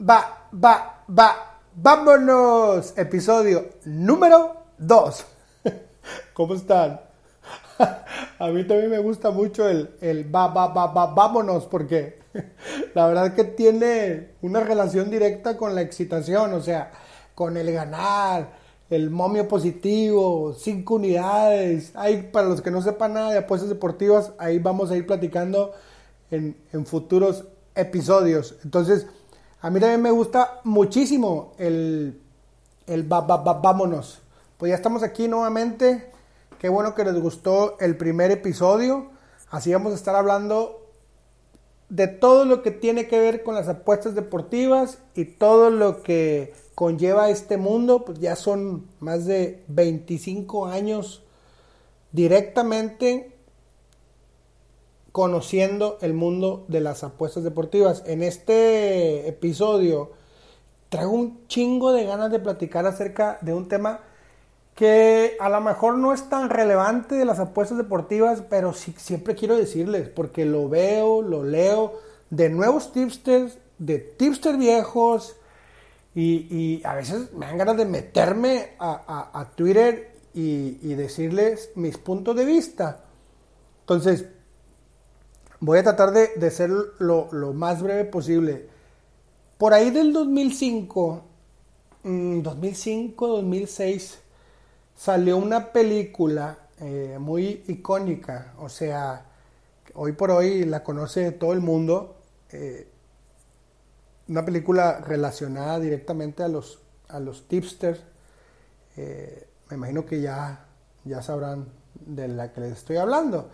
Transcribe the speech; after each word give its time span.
va, 0.00 0.48
va, 0.52 1.04
va, 1.08 1.60
vámonos. 1.74 2.94
Episodio 2.96 3.70
número 3.84 4.56
2. 4.78 5.26
¿Cómo 6.32 6.54
están? 6.54 7.00
A 8.38 8.48
mí 8.48 8.66
también 8.66 8.90
me 8.90 8.98
gusta 8.98 9.30
mucho 9.30 9.68
el, 9.68 9.90
el 10.00 10.34
va, 10.34 10.48
va, 10.48 10.68
va, 10.68 10.86
va, 10.86 11.06
vámonos, 11.06 11.66
porque 11.66 12.20
la 12.94 13.06
verdad 13.06 13.34
que 13.34 13.44
tiene 13.44 14.30
una 14.42 14.60
relación 14.60 15.10
directa 15.10 15.56
con 15.56 15.74
la 15.74 15.82
excitación, 15.82 16.54
o 16.54 16.60
sea, 16.60 16.92
con 17.34 17.56
el 17.56 17.70
ganar, 17.72 18.58
el 18.88 19.10
momio 19.10 19.48
positivo, 19.48 20.54
cinco 20.54 20.94
unidades. 20.94 21.92
Hay, 21.94 22.22
para 22.32 22.48
los 22.48 22.62
que 22.62 22.70
no 22.70 22.80
sepan 22.80 23.14
nada 23.14 23.32
de 23.32 23.38
apuestas 23.38 23.68
deportivas, 23.68 24.32
ahí 24.38 24.58
vamos 24.58 24.90
a 24.90 24.96
ir 24.96 25.06
platicando 25.06 25.72
en, 26.30 26.56
en 26.72 26.86
futuros 26.86 27.44
episodios. 27.74 28.56
Entonces, 28.64 29.06
a 29.62 29.70
mí 29.70 29.78
también 29.78 30.00
me 30.00 30.10
gusta 30.10 30.60
muchísimo 30.64 31.52
el, 31.58 32.20
el 32.86 33.02
vámonos. 33.04 34.20
Pues 34.56 34.70
ya 34.70 34.76
estamos 34.76 35.02
aquí 35.02 35.28
nuevamente. 35.28 36.10
Qué 36.58 36.68
bueno 36.68 36.94
que 36.94 37.04
les 37.04 37.18
gustó 37.20 37.78
el 37.78 37.96
primer 37.96 38.30
episodio. 38.30 39.10
Así 39.50 39.72
vamos 39.72 39.92
a 39.92 39.96
estar 39.96 40.14
hablando 40.14 40.86
de 41.90 42.06
todo 42.06 42.44
lo 42.44 42.62
que 42.62 42.70
tiene 42.70 43.06
que 43.06 43.18
ver 43.18 43.42
con 43.42 43.54
las 43.54 43.68
apuestas 43.68 44.14
deportivas 44.14 44.98
y 45.14 45.24
todo 45.24 45.70
lo 45.70 46.02
que 46.02 46.54
conlleva 46.74 47.28
este 47.28 47.58
mundo. 47.58 48.04
Pues 48.06 48.18
ya 48.18 48.36
son 48.36 48.86
más 48.98 49.26
de 49.26 49.62
25 49.68 50.66
años 50.66 51.22
directamente 52.12 53.36
conociendo 55.12 55.98
el 56.00 56.14
mundo 56.14 56.64
de 56.68 56.80
las 56.80 57.02
apuestas 57.04 57.44
deportivas. 57.44 58.02
En 58.06 58.22
este 58.22 59.28
episodio 59.28 60.12
traigo 60.88 61.12
un 61.12 61.46
chingo 61.48 61.92
de 61.92 62.04
ganas 62.04 62.30
de 62.30 62.38
platicar 62.38 62.86
acerca 62.86 63.38
de 63.40 63.54
un 63.54 63.68
tema 63.68 64.00
que 64.74 65.36
a 65.40 65.48
lo 65.48 65.60
mejor 65.60 65.98
no 65.98 66.12
es 66.12 66.28
tan 66.28 66.48
relevante 66.48 67.14
de 67.14 67.24
las 67.24 67.38
apuestas 67.38 67.76
deportivas, 67.76 68.42
pero 68.48 68.72
sí, 68.72 68.94
siempre 68.96 69.34
quiero 69.34 69.56
decirles, 69.56 70.08
porque 70.08 70.46
lo 70.46 70.68
veo, 70.68 71.22
lo 71.22 71.44
leo, 71.44 71.98
de 72.30 72.48
nuevos 72.48 72.92
tipsters, 72.92 73.58
de 73.78 73.98
tipsters 73.98 74.58
viejos, 74.58 75.36
y, 76.14 76.82
a 76.84 76.94
veces 76.94 77.32
me 77.34 77.46
dan 77.46 77.58
ganas 77.58 77.76
de 77.76 77.84
meterme 77.84 78.70
a, 78.80 79.48
Twitter 79.54 80.12
y, 80.34 80.78
y 80.82 80.94
decirles 80.94 81.70
mis 81.76 81.98
puntos 81.98 82.34
de 82.34 82.44
vista. 82.44 83.04
Entonces, 83.82 84.26
Voy 85.62 85.78
a 85.78 85.82
tratar 85.82 86.12
de, 86.12 86.50
ser 86.50 86.70
lo, 86.98 87.52
más 87.52 87.82
breve 87.82 88.06
posible. 88.06 88.66
Por 89.58 89.74
ahí 89.74 89.90
del 89.90 90.14
2005, 90.14 91.22
2005, 92.02 93.26
2006, 93.26 94.20
salió 94.96 95.36
una 95.36 95.70
película 95.70 96.60
eh, 96.80 97.18
muy 97.20 97.62
icónica. 97.68 98.54
O 98.58 98.70
sea, 98.70 99.26
hoy 99.92 100.12
por 100.12 100.30
hoy 100.30 100.64
la 100.64 100.82
conoce 100.82 101.30
todo 101.32 101.52
el 101.52 101.60
mundo. 101.60 102.16
Eh, 102.52 102.88
una 104.28 104.46
película 104.46 105.00
relacionada 105.00 105.78
directamente 105.78 106.42
a 106.42 106.48
los, 106.48 106.80
a 107.08 107.20
los 107.20 107.46
tipsters. 107.48 108.00
Eh, 108.96 109.46
me 109.68 109.76
imagino 109.76 110.06
que 110.06 110.22
ya, 110.22 110.64
ya 111.04 111.20
sabrán 111.20 111.66
de 111.94 112.28
la 112.28 112.50
que 112.50 112.62
les 112.62 112.72
estoy 112.78 112.96
hablando. 112.96 113.50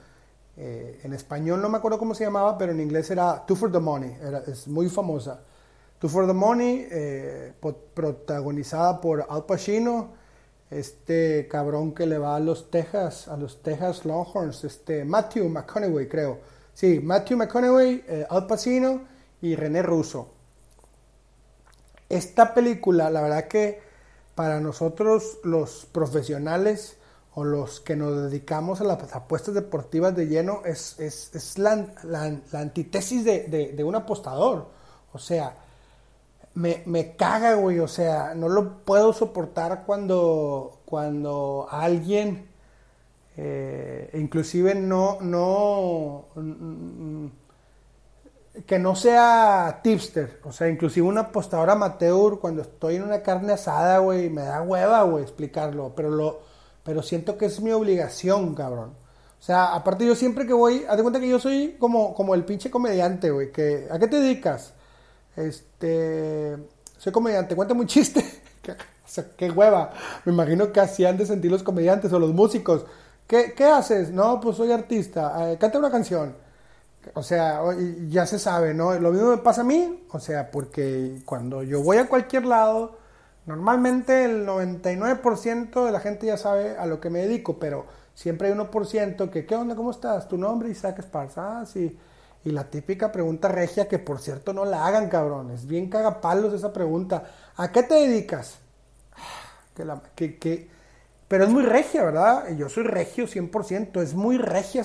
Eh, 0.58 1.00
en 1.04 1.12
español 1.12 1.60
no 1.60 1.68
me 1.68 1.78
acuerdo 1.78 1.98
cómo 1.98 2.14
se 2.14 2.24
llamaba, 2.24 2.56
pero 2.56 2.72
en 2.72 2.80
inglés 2.80 3.10
era 3.10 3.44
Two 3.44 3.56
for 3.56 3.70
the 3.70 3.78
Money, 3.78 4.16
es 4.46 4.66
muy 4.66 4.88
famosa. 4.88 5.40
Two 5.98 6.08
for 6.08 6.26
the 6.26 6.32
Money, 6.32 6.86
eh, 6.90 7.52
protagonizada 7.94 9.00
por 9.00 9.26
Al 9.28 9.44
Pacino, 9.44 10.14
este 10.70 11.46
cabrón 11.48 11.94
que 11.94 12.06
le 12.06 12.18
va 12.18 12.36
a 12.36 12.40
los 12.40 12.70
Texas, 12.70 13.28
a 13.28 13.36
los 13.36 13.62
Texas 13.62 14.04
Longhorns, 14.04 14.64
este 14.64 15.04
Matthew 15.04 15.48
McConaughey 15.48 16.08
creo. 16.08 16.38
Sí, 16.74 17.00
Matthew 17.00 17.38
McConaughey, 17.38 18.04
eh, 18.06 18.26
Al 18.28 18.46
Pacino 18.46 19.02
y 19.40 19.54
René 19.56 19.82
Russo. 19.82 20.28
Esta 22.08 22.54
película, 22.54 23.10
la 23.10 23.22
verdad 23.22 23.48
que 23.48 23.80
para 24.34 24.60
nosotros 24.60 25.38
los 25.44 25.86
profesionales, 25.86 26.96
o 27.38 27.44
los 27.44 27.80
que 27.80 27.96
nos 27.96 28.16
dedicamos 28.30 28.80
a 28.80 28.84
las 28.84 29.14
apuestas 29.14 29.54
deportivas 29.54 30.16
de 30.16 30.26
lleno 30.26 30.62
es, 30.64 30.98
es, 30.98 31.58
la, 31.58 32.32
antítesis 32.54 33.26
de, 33.26 33.84
un 33.84 33.94
apostador. 33.94 34.68
O 35.12 35.18
sea, 35.18 35.54
me, 36.54 36.82
me, 36.86 37.14
caga, 37.14 37.52
güey. 37.56 37.78
O 37.80 37.88
sea, 37.88 38.34
no 38.34 38.48
lo 38.48 38.78
puedo 38.86 39.12
soportar 39.12 39.84
cuando, 39.84 40.80
cuando 40.86 41.68
alguien, 41.70 42.48
eh, 43.36 44.08
inclusive 44.14 44.74
no, 44.74 45.18
no, 45.20 46.28
que 48.64 48.78
no 48.78 48.96
sea 48.96 49.80
tipster. 49.82 50.40
O 50.44 50.52
sea, 50.52 50.70
inclusive 50.70 51.06
un 51.06 51.18
apostador 51.18 51.68
amateur, 51.68 52.38
cuando 52.40 52.62
estoy 52.62 52.96
en 52.96 53.02
una 53.02 53.20
carne 53.20 53.52
asada, 53.52 53.98
güey, 53.98 54.30
me 54.30 54.40
da 54.40 54.62
hueva, 54.62 55.02
güey, 55.02 55.22
explicarlo. 55.22 55.92
Pero 55.94 56.08
lo 56.08 56.55
pero 56.86 57.02
siento 57.02 57.36
que 57.36 57.46
es 57.46 57.60
mi 57.60 57.72
obligación, 57.72 58.54
cabrón. 58.54 58.94
O 59.38 59.42
sea, 59.42 59.74
aparte 59.74 60.06
yo 60.06 60.14
siempre 60.14 60.46
que 60.46 60.52
voy, 60.52 60.84
haz 60.88 60.96
de 60.96 61.02
cuenta 61.02 61.20
que 61.20 61.28
yo 61.28 61.40
soy 61.40 61.76
como, 61.78 62.14
como 62.14 62.34
el 62.34 62.44
pinche 62.44 62.70
comediante, 62.70 63.30
güey, 63.30 63.50
que 63.52 63.88
¿a 63.90 63.98
qué 63.98 64.06
te 64.06 64.20
dedicas? 64.20 64.72
Este, 65.34 66.56
soy 66.96 67.12
comediante, 67.12 67.56
cuéntame 67.56 67.80
un 67.80 67.86
chiste. 67.88 68.20
o 69.04 69.08
sea, 69.08 69.26
qué 69.36 69.50
hueva. 69.50 69.92
Me 70.24 70.32
imagino 70.32 70.72
que 70.72 70.80
así 70.80 71.04
han 71.04 71.16
de 71.18 71.26
sentir 71.26 71.50
los 71.50 71.64
comediantes 71.64 72.12
o 72.12 72.20
los 72.20 72.32
músicos. 72.32 72.86
¿Qué, 73.26 73.52
qué 73.56 73.64
haces? 73.64 74.10
No, 74.10 74.40
pues 74.40 74.56
soy 74.56 74.70
artista. 74.70 75.52
Eh, 75.52 75.58
canta 75.58 75.78
una 75.80 75.90
canción. 75.90 76.36
O 77.14 77.22
sea, 77.22 77.62
ya 78.08 78.26
se 78.26 78.38
sabe, 78.38 78.74
¿no? 78.74 78.94
Lo 78.98 79.10
mismo 79.12 79.30
me 79.30 79.38
pasa 79.38 79.62
a 79.62 79.64
mí. 79.64 80.04
O 80.12 80.20
sea, 80.20 80.50
porque 80.50 81.20
cuando 81.24 81.64
yo 81.64 81.82
voy 81.82 81.98
a 81.98 82.08
cualquier 82.08 82.46
lado 82.46 82.98
Normalmente 83.46 84.24
el 84.24 84.44
99% 84.44 85.86
de 85.86 85.92
la 85.92 86.00
gente 86.00 86.26
ya 86.26 86.36
sabe 86.36 86.76
a 86.76 86.84
lo 86.84 87.00
que 87.00 87.10
me 87.10 87.20
dedico, 87.20 87.60
pero 87.60 87.86
siempre 88.12 88.48
hay 88.48 88.54
1% 88.54 89.30
que, 89.30 89.46
¿qué 89.46 89.54
onda? 89.54 89.76
¿Cómo 89.76 89.92
estás? 89.92 90.28
¿Tu 90.28 90.36
nombre? 90.36 90.68
Isaac 90.68 90.98
Esparza. 90.98 91.60
Ah, 91.60 91.66
sí. 91.66 91.96
Y 92.44 92.50
la 92.50 92.64
típica 92.64 93.12
pregunta 93.12 93.46
regia, 93.46 93.86
que 93.86 94.00
por 94.00 94.20
cierto 94.20 94.52
no 94.52 94.64
la 94.64 94.84
hagan, 94.84 95.08
cabrones. 95.08 95.66
Bien 95.66 95.88
cagapalos 95.88 96.52
esa 96.54 96.72
pregunta. 96.72 97.24
¿A 97.56 97.70
qué 97.70 97.82
te 97.82 97.94
dedicas? 97.94 98.58
Que 99.76 99.84
la, 99.84 100.00
que, 100.14 100.70
Pero 101.28 101.44
es 101.44 101.50
muy 101.50 101.62
regia, 101.62 102.02
¿verdad? 102.02 102.48
Yo 102.56 102.70
soy 102.70 102.84
regio 102.84 103.26
100%. 103.26 104.00
Es 104.00 104.14
muy 104.14 104.38
regia. 104.38 104.84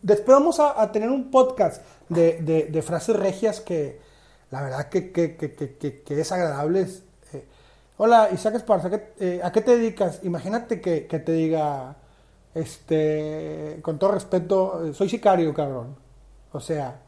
Después 0.00 0.38
vamos 0.38 0.58
a, 0.60 0.90
tener 0.92 1.10
un 1.10 1.30
podcast 1.30 1.82
de, 2.08 2.68
de, 2.70 2.82
frases 2.82 3.16
regias 3.16 3.60
que 3.60 4.00
la 4.50 4.62
verdad 4.62 4.88
que, 4.88 5.12
que 5.12 6.20
es 6.20 6.32
agradable 6.32 6.86
Hola, 8.02 8.30
Isaac 8.32 8.54
Esparza, 8.54 8.88
eh, 9.18 9.42
¿a 9.44 9.52
qué 9.52 9.60
te 9.60 9.76
dedicas? 9.76 10.20
Imagínate 10.22 10.80
que, 10.80 11.02
te 11.02 11.32
diga, 11.32 11.96
este, 12.54 13.78
con 13.82 13.98
todo 13.98 14.12
respeto, 14.12 14.86
eh, 14.86 14.94
soy 14.94 15.10
sicario, 15.10 15.52
cabrón. 15.52 15.96
O 16.50 16.60
sea, 16.60 17.02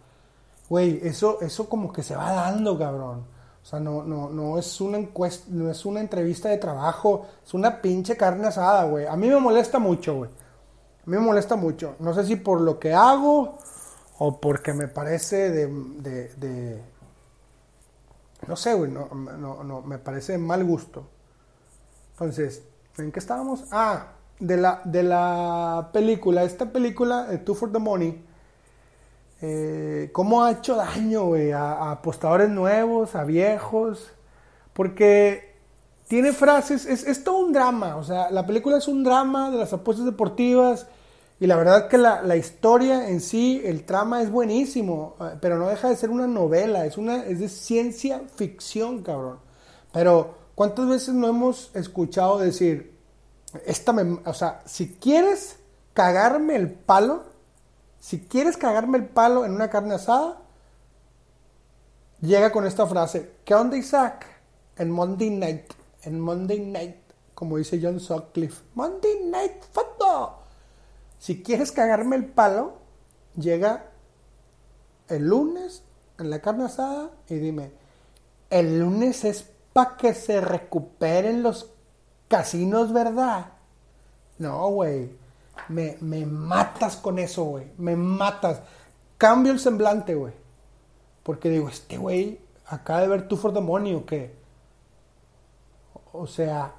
güey, 0.69 1.01
eso, 1.03 1.41
eso 1.41 1.67
como 1.67 1.91
que 1.91 2.03
se 2.03 2.15
va 2.15 2.33
dando, 2.33 2.79
cabrón. 2.79 3.25
O 3.63 3.65
sea, 3.65 3.81
no, 3.81 4.03
no, 4.03 4.29
no 4.29 4.59
es 4.59 4.83
una 4.83 4.99
encuesta, 4.99 5.47
no 5.49 5.71
es 5.71 5.87
una 5.87 6.01
entrevista 6.01 6.51
de 6.51 6.59
trabajo, 6.59 7.25
es 7.43 7.55
una 7.55 7.81
pinche 7.81 8.15
carne 8.15 8.49
asada, 8.49 8.85
güey. 8.85 9.07
A 9.07 9.17
mí 9.17 9.29
me 9.29 9.41
molesta 9.41 9.79
mucho, 9.79 10.17
güey. 10.17 10.31
A 10.31 11.11
mí 11.11 11.17
me 11.17 11.21
molesta 11.21 11.57
mucho. 11.57 11.97
No 12.01 12.13
sé 12.13 12.27
si 12.27 12.37
por 12.37 12.61
lo 12.61 12.79
que 12.79 12.93
hago 12.93 13.57
o 14.19 14.39
porque 14.43 14.75
me 14.75 14.89
parece 14.89 15.51
de 15.51 16.83
no 18.47 18.57
sé, 18.57 18.75
güey, 18.75 18.91
no, 18.91 19.09
no, 19.13 19.83
me 19.83 19.99
parece 19.99 20.39
mal 20.39 20.65
gusto. 20.65 21.07
Entonces, 22.13 22.63
¿en 22.99 23.13
qué 23.13 23.19
estábamos? 23.19 23.65
Ah, 23.71 24.09
de 24.39 24.57
la, 24.57 24.83
de 24.85 25.03
la 25.03 25.91
película, 25.93 26.43
esta 26.43 26.73
película, 26.73 27.29
Two 27.45 27.55
for 27.55 27.73
the 27.73 27.79
Money, 27.79 28.25
eh, 29.41 30.11
¿cómo 30.13 30.43
ha 30.43 30.53
hecho 30.53 30.77
daño, 30.77 31.25
güey, 31.27 31.53
a, 31.53 31.93
apostadores 31.93 32.51
nuevos, 32.51 33.15
a 33.15 33.25
viejos? 33.25 34.13
Porque 34.73 35.57
tiene 36.09 36.33
frases, 36.33 36.87
es, 36.87 37.07
es 37.07 37.25
todo 37.25 37.39
un 37.39 37.53
drama, 37.53 37.97
o 37.97 38.05
sea, 38.05 38.31
la 38.31 38.47
película 38.47 38.79
es 38.79 38.89
un 38.89 39.05
drama 39.05 39.51
de 39.51 39.59
las 39.59 39.73
apuestas 39.73 40.07
deportivas 40.07 40.87
y 41.43 41.49
la 41.49 41.57
verdad 41.57 41.89
que 41.89 41.99
la, 41.99 42.37
historia 42.37 43.09
en 43.09 43.21
sí, 43.21 43.61
el 43.65 43.85
trama 43.85 44.23
es 44.23 44.31
buenísimo, 44.31 45.17
eh, 45.19 45.39
pero 45.41 45.59
no 45.59 45.67
deja 45.67 45.89
de 45.89 45.97
ser 45.97 46.11
una 46.11 46.29
novela, 46.29 46.87
es, 46.87 46.97
una, 46.97 47.25
es 47.25 47.41
de 47.41 47.49
ciencia 47.49 48.23
ficción, 48.37 49.03
cabrón. 49.03 49.41
Pero, 49.93 50.37
¿cuántas 50.55 50.87
veces 50.87 51.15
no 51.15 51.27
hemos 51.27 51.75
escuchado 51.75 52.39
decir, 52.39 52.97
esta 53.67 53.93
o 54.25 54.35
sea, 54.35 54.63
si 54.67 54.95
quieres 54.95 55.57
cagarme 55.95 56.55
el 56.55 56.71
palo, 56.71 57.25
si 57.99 58.21
quieres 58.21 58.57
cagarme 58.57 58.99
el 58.99 59.07
palo 59.07 59.45
en 59.45 59.51
una 59.51 59.69
carne 59.69 59.95
asada, 59.95 60.43
llega 62.21 62.53
con 62.53 62.69
esta 62.69 62.87
frase, 62.87 63.33
¿qué 63.45 63.57
onda 63.57 63.77
Isaac? 63.77 64.27
En 64.77 64.93
Monday 64.93 65.31
Night, 65.31 65.73
en 66.05 66.21
Monday 66.21 66.61
Night, 66.61 66.99
como 67.35 67.57
dice 67.57 67.81
John 67.83 67.99
Sutcliffe, 67.99 68.63
Monday 68.77 69.25
Night 69.25 69.61
Football. 69.73 70.42
Si 71.23 71.41
quieres 71.41 71.71
cagarme 71.71 72.17
el 72.17 72.25
palo, 72.25 72.79
llega 73.37 73.85
el 75.07 75.29
lunes 75.29 75.85
en 76.19 76.31
la 76.31 76.41
carne 76.41 76.65
asada 76.65 77.11
y 77.29 77.37
dime, 77.37 77.71
el 78.51 78.81
lunes 78.81 79.25
es 79.25 79.49
para 79.73 79.97
que 79.97 80.15
se 80.15 80.41
recuperen 80.41 81.45
los 81.45 81.71
casinos, 82.27 82.93
¿verdad? 82.93 83.53
No, 84.39 84.67
güey. 84.71 85.13
Me, 85.69 85.97
me 86.01 86.27
matas 86.27 86.97
con 86.97 87.21
eso, 87.21 87.45
güey. 87.45 87.71
Me 87.79 87.95
matas. 87.95 88.61
Cambio 89.17 89.53
el 89.53 89.61
semblante, 89.61 90.17
güey. 90.17 90.33
Porque 91.23 91.51
digo, 91.51 91.69
este 91.69 91.99
güey 91.99 92.41
acaba 92.67 93.01
de 93.01 93.07
ver 93.07 93.29
tu 93.29 93.37
for 93.37 93.55
the 93.55 93.61
money 93.61 93.95
o 96.15 96.27
sea, 96.27 96.75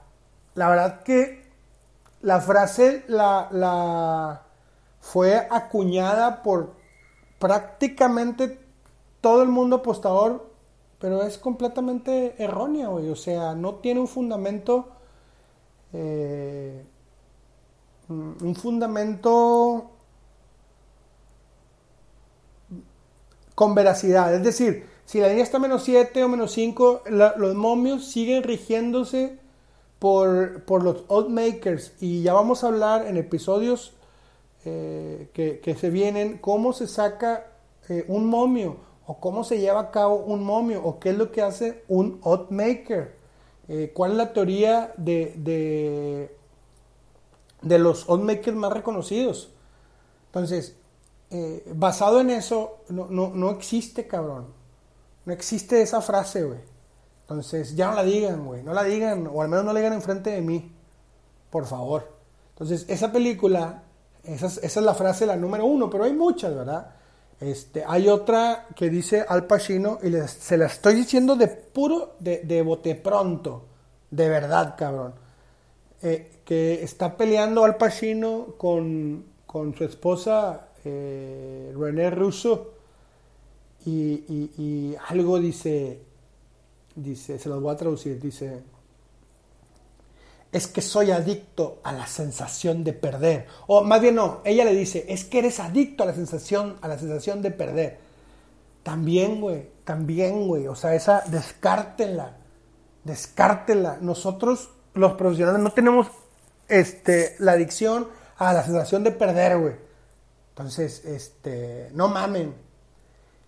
la 0.53 0.67
verdad 0.67 1.01
que 1.03 1.42
la 2.23 2.41
frase 2.41 3.03
la, 3.07 3.49
la 3.51 4.43
fue 4.99 5.47
acuñada 5.51 6.41
por 6.41 6.73
prácticamente 7.37 8.59
todo 9.21 9.43
el 9.43 9.49
mundo 9.49 9.77
apostador, 9.77 10.49
pero 10.99 11.23
es 11.23 11.37
completamente 11.37 12.41
errónea, 12.41 12.87
güey. 12.87 13.09
O 13.09 13.15
sea, 13.15 13.53
no 13.55 13.75
tiene 13.75 13.99
un 13.99 14.07
fundamento. 14.07 14.87
Eh, 15.91 16.85
un 18.09 18.55
fundamento 18.55 19.91
con 23.55 23.75
veracidad. 23.75 24.33
Es 24.33 24.43
decir, 24.43 24.87
si 25.05 25.19
la 25.19 25.27
línea 25.27 25.43
está 25.43 25.59
menos 25.59 25.83
7 25.83 26.23
o 26.23 26.29
menos 26.29 26.51
5, 26.53 27.03
los 27.09 27.55
momios 27.55 28.05
siguen 28.05 28.43
rigiéndose 28.43 29.39
por, 30.03 30.63
por 30.65 30.83
los 30.83 31.05
oddmakers. 31.07 31.93
Y 32.01 32.23
ya 32.23 32.33
vamos 32.33 32.65
a 32.65 32.67
hablar 32.67 33.07
en 33.07 33.15
episodios 33.15 33.93
eh, 34.65 35.29
que, 35.31 35.75
se 35.79 35.89
vienen 35.89 36.39
cómo 36.39 36.73
se 36.73 36.89
saca 36.89 37.47
eh, 37.87 38.03
un 38.09 38.25
momio 38.25 38.75
o 39.07 39.21
cómo 39.21 39.45
se 39.45 39.59
lleva 39.59 39.79
a 39.79 39.91
cabo 39.91 40.17
un 40.17 40.43
momio 40.43 40.83
o 40.83 40.99
qué 40.99 41.11
es 41.11 41.17
lo 41.17 41.31
que 41.31 41.41
hace 41.41 41.85
un 41.87 42.19
oddmaker. 42.21 43.15
Eh, 43.69 43.91
¿Cuál 43.93 44.11
es 44.11 44.17
la 44.17 44.33
teoría 44.33 44.93
de, 44.97 45.35
de, 45.37 46.35
de 47.61 47.79
los 47.79 48.09
oddmakers 48.09 48.57
más 48.57 48.73
reconocidos? 48.73 49.51
Entonces, 50.25 50.75
eh, 51.31 51.63
basado 51.73 52.19
en 52.19 52.29
eso, 52.29 52.79
no, 52.89 53.07
no, 53.09 53.31
no, 53.33 53.51
existe, 53.51 54.05
cabrón. 54.05 54.47
No 55.23 55.31
existe 55.31 55.81
esa 55.81 56.01
frase, 56.01 56.43
güey. 56.43 56.59
Entonces, 57.23 57.75
ya 57.75 57.89
no 57.89 57.95
la 57.95 58.03
digan, 58.03 58.45
güey. 58.45 58.63
No 58.63 58.73
la 58.73 58.83
digan, 58.83 59.27
o 59.27 59.41
al 59.41 59.49
menos 59.49 59.65
no 59.65 59.73
la 59.73 59.79
digan 59.79 59.93
enfrente 59.93 60.29
de 60.31 60.41
mí. 60.41 60.71
Por 61.49 61.65
favor. 61.65 62.11
Entonces, 62.51 62.85
esa 62.87 63.11
película, 63.11 63.83
esa 64.23 64.47
es, 64.47 64.57
esa 64.57 64.79
es 64.79 64.85
la 64.85 64.93
frase, 64.93 65.25
la 65.25 65.35
número 65.35 65.65
uno, 65.65 65.89
pero 65.89 66.03
hay 66.03 66.13
muchas, 66.13 66.55
¿verdad? 66.55 66.91
Este, 67.39 67.83
hay 67.85 68.07
otra 68.07 68.67
que 68.75 68.89
dice 68.89 69.25
Al 69.27 69.45
Pacino, 69.45 69.99
y 70.03 70.11
se 70.27 70.57
la 70.57 70.67
estoy 70.67 70.95
diciendo 70.95 71.35
de 71.35 71.47
puro, 71.47 72.15
de, 72.19 72.39
de 72.39 72.61
bote 72.61 72.95
pronto. 72.95 73.65
De 74.11 74.29
verdad, 74.29 74.75
cabrón. 74.77 75.13
Eh, 76.01 76.41
que 76.45 76.83
está 76.83 77.15
peleando 77.15 77.63
Al 77.63 77.77
Pacino 77.77 78.55
con, 78.57 79.25
con 79.45 79.73
su 79.75 79.85
esposa 79.85 80.67
eh, 80.83 81.73
René 81.77 82.09
Russo 82.09 82.73
y, 83.85 84.95
algo 85.09 85.39
dice, 85.39 86.01
dice, 86.95 87.39
se 87.39 87.49
los 87.49 87.61
voy 87.61 87.73
a 87.73 87.77
traducir, 87.77 88.19
dice, 88.19 88.61
es 90.53 90.67
que 90.67 90.81
soy 90.81 91.11
adicto 91.11 91.79
a 91.83 91.91
la 91.91 92.05
sensación 92.05 92.83
de 92.83 92.93
perder. 92.93 93.47
O 93.67 93.83
más 93.83 93.99
bien 93.99 94.15
no, 94.15 94.41
ella 94.45 94.63
le 94.63 94.75
dice, 94.75 95.05
es 95.09 95.25
que 95.25 95.39
eres 95.39 95.59
adicto 95.59 96.03
a 96.03 96.05
la 96.05 96.13
sensación, 96.13 96.77
a 96.81 96.87
la 96.87 96.99
sensación 96.99 97.41
de 97.41 97.51
perder. 97.51 97.97
También, 98.83 99.41
güey, 99.41 99.67
también, 99.83 100.47
güey. 100.47 100.67
O 100.67 100.75
sea, 100.75 100.93
esa, 100.93 101.21
descártela, 101.21 102.37
descártela. 103.03 103.97
Nosotros, 103.99 104.69
los 104.93 105.13
profesionales, 105.13 105.61
no 105.61 105.71
tenemos 105.71 106.07
este, 106.67 107.35
la 107.39 107.53
adicción 107.53 108.07
a 108.37 108.53
la 108.53 108.63
sensación 108.63 109.03
de 109.03 109.11
perder, 109.11 109.57
güey. 109.57 109.75
Entonces, 110.49 111.03
este, 111.05 111.89
no 111.93 112.09
mamen. 112.09 112.53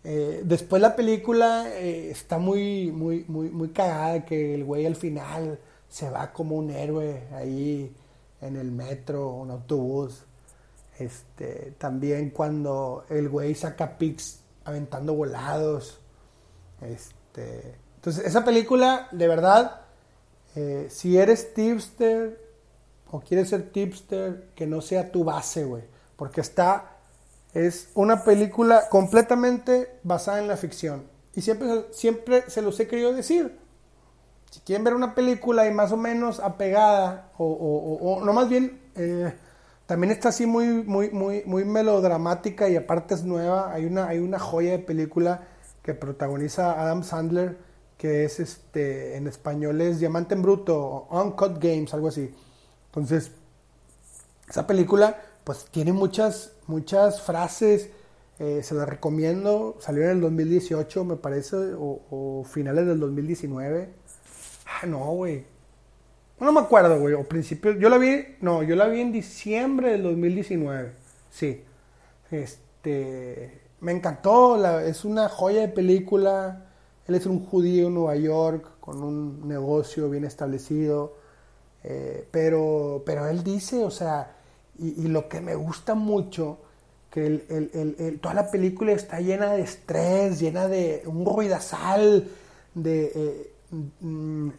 Eh, 0.08 0.44
después 0.46 0.80
la 0.84 0.96
película 0.96 1.68
eh, 1.68 2.12
está 2.12 2.38
muy, 2.38 2.92
muy, 2.92 3.26
muy, 3.28 3.50
muy 3.50 3.70
cagada 3.70 4.24
que 4.24 4.54
el 4.54 4.64
güey 4.64 4.86
al 4.86 4.96
final 4.96 5.60
se 5.90 6.08
va 6.12 6.32
como 6.32 6.58
un 6.58 6.70
héroe 6.70 7.24
ahí 7.34 7.92
en 8.40 8.56
el 8.56 8.72
metro, 8.72 9.32
un 9.32 9.50
autobús. 9.50 10.22
Este, 11.00 11.74
también 11.80 12.30
cuando 12.30 13.06
el 13.10 13.30
güey 13.30 13.56
saca 13.56 13.98
pics 13.98 14.42
aventando 14.64 15.16
volados. 15.16 16.00
Este, 16.82 17.74
entonces, 17.96 18.28
esa 18.28 18.46
película, 18.46 19.08
de 19.12 19.28
verdad, 19.28 19.82
eh, 20.56 20.86
si 20.92 21.18
eres 21.18 21.56
tipster 21.56 22.40
o 23.10 23.22
quieres 23.22 23.50
ser 23.50 23.72
tipster, 23.72 24.50
que 24.54 24.68
no 24.68 24.82
sea 24.82 25.12
tu 25.12 25.24
base, 25.24 25.64
güey. 25.64 25.84
Porque 26.16 26.42
está 26.42 26.95
es 27.56 27.90
una 27.96 28.26
película 28.26 28.90
completamente 28.90 30.00
basada 30.04 30.40
en 30.40 30.48
la 30.50 30.58
ficción. 30.58 31.06
Y 31.34 31.42
siempre, 31.42 31.86
siempre 31.92 32.44
se 32.50 32.62
los 32.62 32.78
he 32.82 32.88
querido 32.88 33.14
decir. 33.14 33.58
Si 34.52 34.60
quieren 34.60 34.84
ver 34.84 34.94
una 34.94 35.16
película 35.16 35.66
y 35.66 35.74
más 35.74 35.94
o 35.94 35.98
menos 35.98 36.42
apegada, 36.42 37.32
o, 37.38 38.22
no 38.24 38.34
más 38.34 38.50
bien, 38.50 38.82
eh, 38.96 39.34
también 39.86 40.12
está 40.12 40.30
así 40.30 40.46
muy, 40.46 40.68
muy, 40.68 41.12
muy, 41.12 41.44
muy 41.46 41.64
melodramática 41.64 42.68
y 42.68 42.76
aparte 42.76 43.14
es 43.14 43.24
nueva. 43.24 43.74
Hay 43.74 43.86
una, 43.86 44.10
hay 44.10 44.20
una 44.20 44.38
joya 44.38 44.72
de 44.72 44.80
película 44.80 45.48
que 45.82 45.94
protagoniza 45.94 46.82
Adam 46.82 47.04
Sandler, 47.04 47.58
que 47.98 48.26
es 48.26 48.42
este, 48.42 49.16
en 49.16 49.28
español 49.28 49.80
es 49.80 50.00
Diamante 50.00 50.36
en 50.36 50.42
Bruto, 50.42 51.08
Uncut 51.10 51.58
Games, 51.64 51.94
algo 51.94 52.10
así. 52.10 52.34
Entonces, 52.88 53.32
esa 54.50 54.68
película 54.68 55.22
pues 55.46 55.66
tiene 55.72 55.94
muchas, 55.94 56.54
muchas 56.68 57.22
frases, 57.22 57.90
eh, 58.40 58.62
se 58.64 58.76
las 58.76 58.90
recomiendo, 58.90 59.78
salió 59.80 60.04
en 60.04 60.10
el 60.10 60.22
2018 60.22 61.06
me 61.06 61.16
parece, 61.16 61.56
o, 61.78 62.44
finales 62.46 62.86
del 62.88 63.00
2019. 63.00 63.90
Ah, 64.66 64.86
no, 64.88 65.00
güey. 65.14 65.46
No 66.40 66.52
me 66.52 66.60
acuerdo, 66.60 67.00
güey, 67.00 67.14
o 67.14 67.24
principios, 67.24 67.78
yo 67.80 67.88
la 67.90 67.98
vi, 67.98 68.36
no, 68.42 68.64
yo 68.64 68.76
la 68.76 68.88
vi 68.88 69.00
en 69.00 69.12
diciembre 69.14 69.92
del 69.92 70.04
2019, 70.04 70.92
sí. 71.30 71.64
Este, 72.32 73.62
me 73.80 73.92
encantó, 73.92 74.80
es 74.80 75.06
una 75.06 75.30
joya 75.30 75.62
de 75.62 75.68
película. 75.70 76.66
Él 77.08 77.16
es 77.16 77.28
un 77.28 77.46
judío 77.46 77.88
en 77.88 77.94
Nueva 77.94 78.16
York 78.16 78.80
con 78.80 79.04
un 79.04 79.48
negocio 79.48 80.10
bien 80.10 80.26
establecido. 80.26 81.18
Eh, 81.84 82.28
pero, 82.32 83.04
pero 83.06 83.28
él 83.28 83.44
dice, 83.44 83.84
o 83.84 83.92
sea, 83.92 84.35
y, 84.78 85.08
lo 85.08 85.30
que 85.30 85.42
me 85.42 85.56
gusta 85.56 85.96
mucho, 85.96 86.60
que 87.10 88.18
toda 88.22 88.34
la 88.34 88.52
película 88.52 88.92
está 88.92 89.20
llena 89.22 89.54
de 89.54 89.62
estrés, 89.62 90.40
llena 90.40 90.68
de 90.68 91.04
un 91.06 91.26
ruidazal, 91.26 92.28
de, 92.74 93.12
eh, 93.16 93.54
mm, 94.02 94.50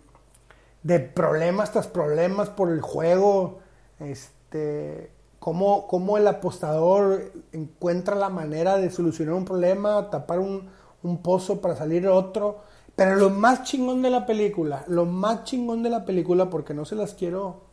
de 0.82 1.00
problemas 1.00 1.72
tras 1.72 1.86
problemas 1.86 2.48
por 2.48 2.70
el 2.70 2.80
juego. 2.80 3.58
Este, 4.00 5.10
cómo, 5.38 5.86
cómo, 5.86 6.16
el 6.16 6.26
apostador 6.26 7.32
encuentra 7.52 8.14
la 8.14 8.30
manera 8.30 8.78
de 8.78 8.90
solucionar 8.90 9.34
un 9.34 9.44
problema, 9.44 10.08
tapar 10.10 10.38
un, 10.38 10.68
un 11.02 11.22
pozo 11.22 11.60
para 11.60 11.76
salir 11.76 12.08
otro. 12.08 12.60
Pero 12.94 13.16
lo 13.16 13.28
más 13.28 13.64
chingón 13.64 14.00
de 14.00 14.08
la 14.08 14.24
película, 14.24 14.84
lo 14.88 15.04
más 15.04 15.44
chingón 15.44 15.82
de 15.82 15.90
la 15.90 16.06
película, 16.06 16.48
porque 16.48 16.72
no 16.72 16.86
se 16.86 16.94
las 16.94 17.12
quiero 17.12 17.65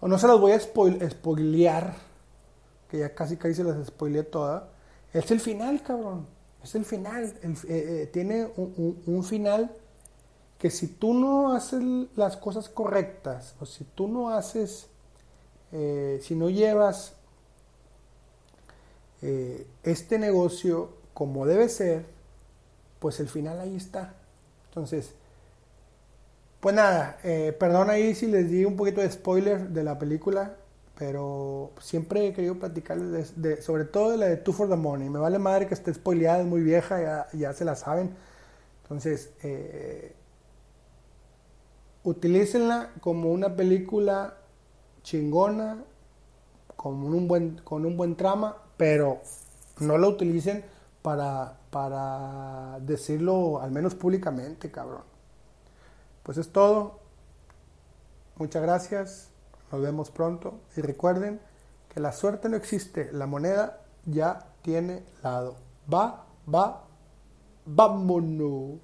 o 0.00 0.08
no 0.08 0.18
se 0.18 0.26
las 0.26 0.38
voy 0.38 0.52
a 0.52 0.60
spoilear, 0.60 1.94
que 2.90 2.98
ya 2.98 3.14
casi 3.14 3.36
casi 3.36 3.54
se 3.54 3.64
las 3.64 3.86
spoileé 3.86 4.22
todas, 4.22 4.62
es 5.12 5.30
el 5.30 5.40
final, 5.40 5.82
cabrón. 5.82 6.26
Es 6.62 6.74
el 6.74 6.84
final. 6.84 7.24
Eh, 7.42 7.54
eh, 7.68 8.10
tiene 8.12 8.48
un, 8.56 9.24
final 9.24 9.70
que 10.58 10.70
si 10.70 10.88
tú 10.88 11.14
no 11.14 11.52
haces 11.52 11.82
las 12.16 12.36
cosas 12.36 12.68
correctas, 12.68 13.54
o 13.60 13.66
si 13.66 13.84
tú 13.84 14.08
no 14.08 14.30
haces, 14.30 14.88
eh, 15.72 16.20
si 16.22 16.34
no 16.34 16.50
llevas 16.50 17.14
este 19.82 20.16
negocio 20.16 20.90
como 21.12 21.44
debe 21.44 21.68
ser, 21.68 22.06
pues 23.00 23.18
el 23.18 23.28
final 23.28 23.58
ahí 23.58 23.76
está. 23.76 24.14
Entonces, 24.68 25.14
pues 26.60 26.74
nada, 26.74 27.18
eh, 27.22 27.56
perdón 27.58 27.90
ahí 27.90 28.14
si 28.14 28.26
les 28.26 28.50
di 28.50 28.64
un 28.64 28.76
poquito 28.76 29.00
de 29.00 29.10
spoiler 29.10 29.68
de 29.68 29.84
la 29.84 29.98
película, 29.98 30.56
pero 30.98 31.72
siempre 31.80 32.26
he 32.26 32.32
querido 32.32 32.58
platicarles 32.58 33.40
de, 33.40 33.62
sobre 33.62 33.84
todo 33.84 34.10
de 34.10 34.16
la 34.16 34.26
de 34.26 34.36
Two 34.38 34.52
for 34.52 34.68
the 34.68 34.76
Money. 34.76 35.08
Me 35.08 35.20
vale 35.20 35.38
madre 35.38 35.68
que 35.68 35.74
esté 35.74 35.94
spoileada, 35.94 36.40
es 36.40 36.46
muy 36.46 36.62
vieja, 36.62 37.28
ya, 37.32 37.52
se 37.52 37.64
la 37.64 37.76
saben. 37.76 38.10
Entonces, 38.82 39.30
eh, 39.42 40.14
utilícenla 42.02 42.90
como 43.00 43.30
una 43.30 43.54
película 43.54 44.34
chingona, 45.02 45.84
con 46.76 46.94
un 46.94 47.28
buen, 47.28 47.58
con 47.64 47.86
un 47.86 47.96
buen 47.96 48.16
trama, 48.16 48.56
pero 48.76 49.20
no 49.80 49.98
la 49.98 50.08
utilicen 50.08 50.64
para, 51.02 51.58
para 51.70 52.78
decirlo 52.80 53.60
al 53.60 53.70
menos 53.70 53.94
públicamente, 53.94 54.70
cabrón. 54.70 55.17
Pues 56.28 56.36
es 56.36 56.52
todo. 56.52 57.00
Muchas 58.36 58.60
gracias. 58.60 59.30
Nos 59.72 59.80
vemos 59.80 60.10
pronto. 60.10 60.60
Y 60.76 60.82
recuerden 60.82 61.40
que 61.88 62.00
la 62.00 62.12
suerte 62.12 62.50
no 62.50 62.58
existe. 62.58 63.08
La 63.14 63.24
moneda 63.24 63.80
ya 64.04 64.52
tiene 64.60 65.04
lado. 65.22 65.56
Va, 65.90 66.26
va, 66.46 66.84
vámonos. 67.64 68.78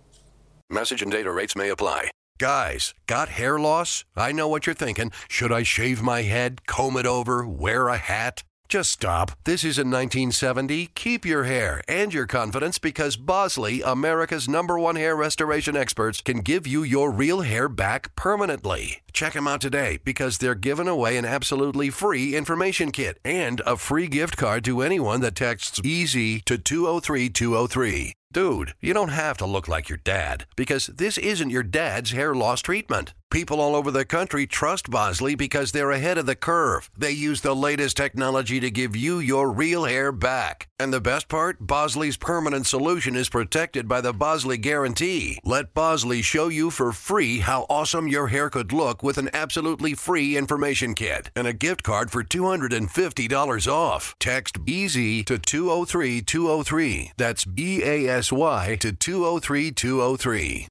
Message 0.71 1.03
and 1.03 1.13
data 1.13 1.31
rates 1.31 1.55
may 1.55 1.69
apply. 1.69 2.11
Guys, 2.41 2.95
got 3.07 3.29
hair 3.29 3.59
loss? 3.59 4.07
I 4.17 4.33
know 4.33 4.49
what 4.49 4.65
you're 4.67 4.75
thinking. 4.75 5.13
Should 5.29 5.53
I 5.53 5.65
shave 5.65 6.03
my 6.03 6.23
head, 6.23 6.67
comb 6.67 6.97
it 6.97 7.05
over, 7.05 7.47
wear 7.47 7.89
a 7.89 7.99
hat? 7.99 8.43
Just 8.69 8.91
stop. 8.91 9.33
This 9.45 9.63
isn't 9.63 9.91
1970. 9.91 10.87
Keep 10.95 11.25
your 11.25 11.45
hair 11.45 11.83
and 11.87 12.13
your 12.13 12.27
confidence 12.27 12.79
because 12.79 13.17
Bosley, 13.17 13.83
America's 13.83 14.49
number 14.49 14.79
one 14.79 14.97
hair 14.97 15.15
restoration 15.15 15.77
experts, 15.77 16.21
can 16.21 16.39
give 16.39 16.67
you 16.67 16.83
your 16.83 17.11
real 17.11 17.43
hair 17.43 17.69
back 17.69 18.15
permanently. 18.17 19.03
Check 19.13 19.35
them 19.35 19.47
out 19.47 19.61
today 19.61 19.99
because 20.05 20.39
they're 20.39 20.55
giving 20.55 20.89
away 20.89 21.17
an 21.17 21.25
absolutely 21.25 21.91
free 21.91 22.35
information 22.35 22.91
kit 22.91 23.19
and 23.25 23.61
a 23.67 23.77
free 23.77 24.09
gift 24.09 24.37
card 24.37 24.65
to 24.65 24.83
anyone 24.83 25.21
that 25.21 25.37
texts 25.37 25.81
EASY 25.85 26.41
to 26.41 26.59
203203. 26.59 28.15
Dude, 28.35 28.75
you 28.81 28.93
don't 28.93 29.11
have 29.11 29.37
to 29.37 29.47
look 29.47 29.69
like 29.69 29.89
your 29.89 30.01
dad 30.03 30.47
because 30.57 30.89
this 30.89 31.19
isn't 31.19 31.51
your 31.51 31.63
dad's 31.63 32.11
hair 32.11 32.35
loss 32.35 32.63
treatment. 32.63 33.15
People 33.31 33.61
all 33.61 33.75
over 33.75 33.91
the 33.91 34.05
country 34.05 34.47
trust 34.47 34.91
Bosley 34.91 35.35
because 35.35 35.73
they're 35.73 35.91
ahead 35.91 36.19
of 36.19 36.27
the 36.27 36.37
curve. 36.37 36.89
They 36.97 37.11
use 37.11 37.41
the 37.41 37.55
latest 37.55 37.97
technology 37.97 38.61
to 38.61 38.71
give 38.71 38.95
you 38.95 39.19
your 39.19 39.51
real 39.51 39.85
hair 39.85 40.13
back. 40.13 40.69
And 40.79 40.93
the 40.93 41.01
best 41.01 41.29
part? 41.29 41.59
Bosley's 41.61 42.17
permanent 42.17 42.67
solution 42.67 43.17
is 43.17 43.29
protected 43.29 43.89
by 43.89 44.01
the 44.01 44.13
Bosley 44.13 44.57
Guarantee. 44.57 45.41
Let 45.45 45.75
Bosley 45.75 46.23
show 46.23 46.47
you 46.49 46.71
for 46.71 46.93
free 46.93 47.39
how 47.39 47.67
awesome 47.69 48.07
your 48.07 48.29
hair 48.29 48.51
could 48.51 48.73
look 48.73 49.03
with 49.03 49.19
an 49.19 49.31
absolutely 49.33 49.95
free 49.95 50.37
information 50.37 50.95
kit 50.95 51.31
and 51.35 51.49
a 51.49 51.53
gift 51.53 51.83
card 51.83 52.13
for 52.13 52.23
$250 52.23 53.73
off. 53.73 54.15
Text 54.21 54.59
EASY 54.65 55.25
to 55.25 55.39
203203. 55.39 57.13
That's 57.17 57.45
B 57.45 57.83
A 57.83 58.09
S 58.09 58.24
SY 58.25 58.77
to 58.81 58.93
203 58.93 59.71
203. 59.73 60.63